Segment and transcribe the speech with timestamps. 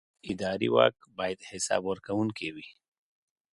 [0.31, 2.67] اداري واک باید حساب ورکوونکی وي.